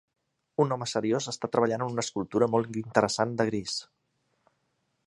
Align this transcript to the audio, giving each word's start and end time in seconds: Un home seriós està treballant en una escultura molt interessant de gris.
Un 0.63 0.73
home 0.75 0.87
seriós 0.93 1.27
està 1.33 1.49
treballant 1.57 1.85
en 1.87 1.93
una 1.97 2.07
escultura 2.07 2.49
molt 2.57 2.81
interessant 2.85 3.39
de 3.43 3.49
gris. 3.53 3.79